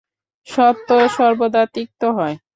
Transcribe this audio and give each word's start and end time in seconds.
সত্য 0.47 0.89
সর্বদা 1.15 1.63
তিক্ত 1.73 2.01
হয়। 2.17 2.35